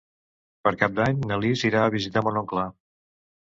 Per 0.67 0.71
Cap 0.79 0.95
d'Any 1.01 1.21
na 1.33 1.39
Lis 1.43 1.67
irà 1.71 1.85
a 1.91 1.95
visitar 1.99 2.27
mon 2.29 2.43
oncle. 2.45 2.69